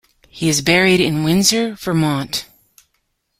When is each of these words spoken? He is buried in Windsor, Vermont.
He 0.29 0.49
is 0.49 0.63
buried 0.63 0.99
in 0.99 1.23
Windsor, 1.23 1.75
Vermont. 1.75 2.47